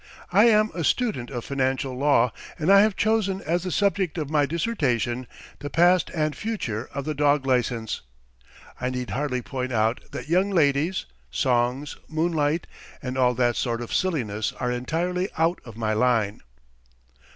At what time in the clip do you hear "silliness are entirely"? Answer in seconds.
13.93-15.29